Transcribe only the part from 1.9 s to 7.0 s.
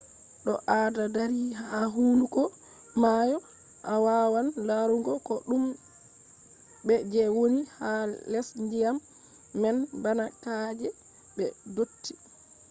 hunduko maayo a wawan larugo ko dume